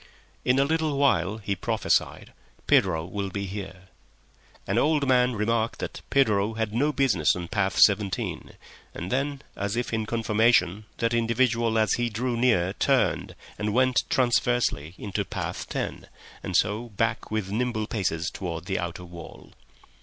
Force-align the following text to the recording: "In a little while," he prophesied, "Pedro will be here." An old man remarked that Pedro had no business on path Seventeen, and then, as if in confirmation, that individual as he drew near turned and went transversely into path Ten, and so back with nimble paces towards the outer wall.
"In 0.43 0.57
a 0.57 0.63
little 0.65 0.97
while," 0.97 1.37
he 1.37 1.55
prophesied, 1.55 2.33
"Pedro 2.65 3.05
will 3.05 3.29
be 3.29 3.45
here." 3.45 3.89
An 4.65 4.79
old 4.79 5.07
man 5.07 5.35
remarked 5.35 5.77
that 5.77 6.01
Pedro 6.09 6.55
had 6.55 6.73
no 6.73 6.91
business 6.91 7.35
on 7.35 7.47
path 7.49 7.77
Seventeen, 7.77 8.53
and 8.95 9.11
then, 9.11 9.43
as 9.55 9.75
if 9.75 9.93
in 9.93 10.07
confirmation, 10.07 10.85
that 10.97 11.13
individual 11.13 11.77
as 11.77 11.93
he 11.97 12.09
drew 12.09 12.35
near 12.35 12.73
turned 12.73 13.35
and 13.59 13.75
went 13.75 14.03
transversely 14.09 14.95
into 14.97 15.23
path 15.23 15.69
Ten, 15.69 16.07
and 16.41 16.57
so 16.57 16.89
back 16.89 17.29
with 17.29 17.51
nimble 17.51 17.85
paces 17.85 18.31
towards 18.31 18.65
the 18.65 18.79
outer 18.79 19.05
wall. 19.05 19.51